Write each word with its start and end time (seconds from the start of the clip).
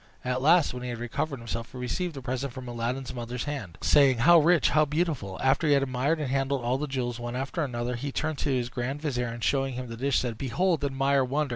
At 0.25 0.41
last, 0.41 0.73
when 0.73 0.81
he 0.81 0.89
had 0.89 0.97
recovered 0.97 1.37
himself, 1.37 1.71
he 1.73 1.77
received 1.77 2.15
the 2.15 2.23
present 2.23 2.53
from 2.53 2.67
Aladdin's 2.67 3.13
mother's 3.13 3.43
hand, 3.43 3.77
saying, 3.81 4.17
"How 4.17 4.39
rich! 4.39 4.71
how 4.71 4.83
beautiful!" 4.83 5.39
After 5.43 5.67
he 5.67 5.73
had 5.73 5.83
admired 5.83 6.19
and 6.19 6.27
handled 6.31 6.63
all 6.63 6.79
the 6.79 6.87
jewels 6.87 7.19
one 7.19 7.35
after 7.35 7.63
another, 7.63 7.95
he 7.95 8.11
turned 8.11 8.39
to 8.39 8.49
his 8.49 8.69
grand 8.69 8.99
vizier, 9.03 9.27
and, 9.27 9.43
showing 9.43 9.75
him 9.75 9.89
the 9.89 9.97
dish, 9.97 10.17
said, 10.17 10.39
"Behold! 10.39 10.83
admire! 10.83 11.23
wonder! 11.23 11.49